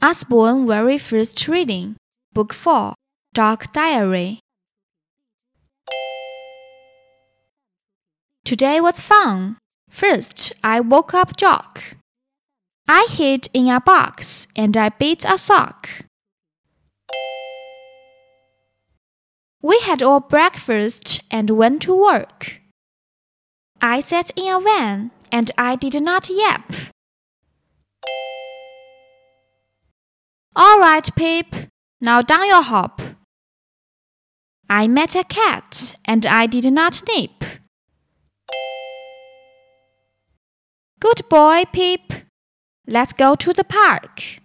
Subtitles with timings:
[0.00, 1.96] Usborne Very First Reading,
[2.32, 2.94] Book 4,
[3.34, 4.38] Dog Diary.
[8.44, 9.58] Today was fun.
[9.90, 11.96] First, I woke up Jock.
[12.86, 15.88] I hid in a box and I beat a sock.
[19.60, 22.60] We had our breakfast and went to work.
[23.82, 26.72] I sat in a van and I did not yap.
[30.60, 31.54] All right, Pip,
[32.00, 33.00] now down your hop.
[34.68, 37.44] I met a cat and I did not nip.
[40.98, 42.12] Good boy, Pip.
[42.88, 44.40] Let's go to the park.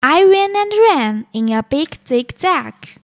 [0.00, 3.00] I ran and ran in a big zigzag.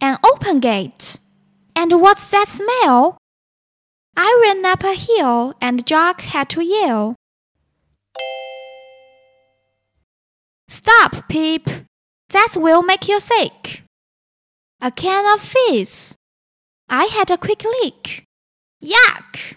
[0.00, 1.18] An open gate.
[1.76, 3.18] And what's that smell?
[4.16, 7.16] I ran up a hill and Jock had to yell.
[10.68, 11.68] Stop, Pip.
[12.28, 13.84] That will make you sick.
[14.80, 16.14] A can of fizz.
[16.88, 18.24] I had a quick leak.
[18.82, 19.56] Yuck!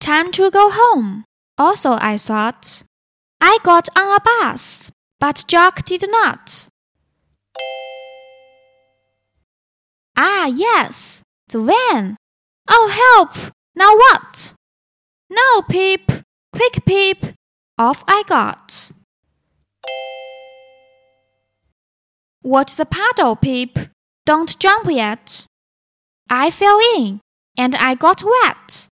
[0.00, 1.24] Time to go home.
[1.58, 2.82] Also, I thought.
[3.40, 6.68] I got on a bus, but Jock did not.
[10.16, 12.16] Ah, yes, the van.
[12.68, 13.52] Oh, help!
[13.74, 14.54] Now what?
[15.30, 16.25] No, Pip.
[16.56, 17.34] Quick, Pip.
[17.76, 18.90] Off I got.
[22.42, 23.90] Watch the puddle, Pip.
[24.24, 25.44] Don't jump yet.
[26.30, 27.20] I fell in
[27.58, 28.88] and I got wet.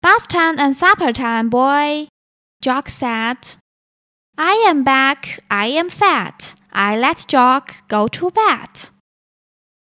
[0.00, 2.08] Bath time and supper time, boy,
[2.62, 3.56] Jock said.
[4.38, 6.54] I am back, I am fat.
[6.72, 8.88] I let Jock go to bed.